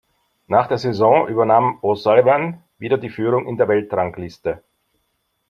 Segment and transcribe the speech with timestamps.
[0.47, 4.63] Nach der Saison übernahm O’Sullivan wieder die Führung in der Weltrangliste.